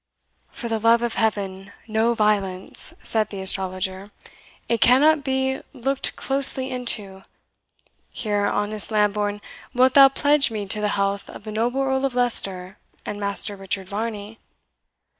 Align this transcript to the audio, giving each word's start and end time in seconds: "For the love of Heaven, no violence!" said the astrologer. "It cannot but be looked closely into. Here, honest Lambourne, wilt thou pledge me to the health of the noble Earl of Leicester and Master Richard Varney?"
"For 0.49 0.67
the 0.67 0.79
love 0.79 1.03
of 1.03 1.13
Heaven, 1.13 1.71
no 1.87 2.15
violence!" 2.15 2.95
said 3.03 3.29
the 3.29 3.39
astrologer. 3.39 4.09
"It 4.67 4.81
cannot 4.81 5.17
but 5.17 5.23
be 5.25 5.61
looked 5.73 6.15
closely 6.15 6.71
into. 6.71 7.23
Here, 8.11 8.47
honest 8.47 8.89
Lambourne, 8.89 9.41
wilt 9.75 9.93
thou 9.93 10.09
pledge 10.09 10.49
me 10.49 10.65
to 10.69 10.81
the 10.81 10.87
health 10.97 11.29
of 11.29 11.43
the 11.43 11.51
noble 11.51 11.83
Earl 11.83 12.03
of 12.03 12.15
Leicester 12.15 12.79
and 13.05 13.19
Master 13.19 13.55
Richard 13.55 13.89
Varney?" 13.89 14.39